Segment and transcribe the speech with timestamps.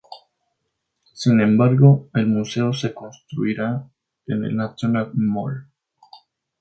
[1.13, 3.87] Sin embargo, el museo se construirá
[4.25, 5.67] en el National Mall.